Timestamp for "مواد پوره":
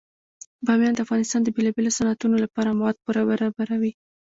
2.79-3.21